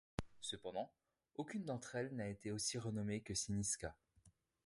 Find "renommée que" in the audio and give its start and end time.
2.79-3.35